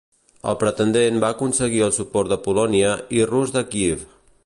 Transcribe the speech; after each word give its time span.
El 0.51 0.55
pretendent 0.63 1.19
va 1.25 1.29
aconseguir 1.37 1.83
el 1.89 1.95
suport 1.99 2.35
de 2.35 2.41
Polònia 2.49 2.97
i 3.19 3.25
Rus 3.35 3.59
de 3.59 3.67
Kíev. 3.75 4.09